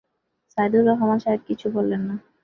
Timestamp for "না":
2.09-2.15